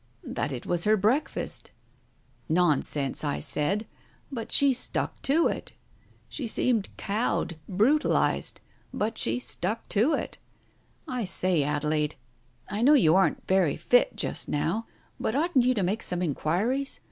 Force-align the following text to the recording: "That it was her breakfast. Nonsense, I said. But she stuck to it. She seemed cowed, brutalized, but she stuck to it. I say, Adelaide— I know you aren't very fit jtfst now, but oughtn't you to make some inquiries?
"That 0.23 0.51
it 0.51 0.65
was 0.65 0.85
her 0.85 0.97
breakfast. 0.97 1.69
Nonsense, 2.49 3.23
I 3.23 3.39
said. 3.39 3.85
But 4.31 4.51
she 4.51 4.73
stuck 4.73 5.21
to 5.21 5.47
it. 5.47 5.73
She 6.27 6.47
seemed 6.47 6.89
cowed, 6.97 7.55
brutalized, 7.69 8.61
but 8.91 9.19
she 9.19 9.37
stuck 9.37 9.87
to 9.89 10.13
it. 10.13 10.39
I 11.07 11.25
say, 11.25 11.61
Adelaide— 11.61 12.15
I 12.67 12.81
know 12.81 12.93
you 12.95 13.13
aren't 13.15 13.47
very 13.47 13.77
fit 13.77 14.15
jtfst 14.15 14.47
now, 14.47 14.87
but 15.19 15.35
oughtn't 15.35 15.65
you 15.65 15.75
to 15.75 15.83
make 15.83 16.01
some 16.01 16.23
inquiries? 16.23 16.99